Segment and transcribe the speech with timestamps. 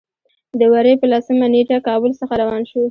[0.59, 2.79] د وري په لسمه نېټه کابل څخه روان شولو.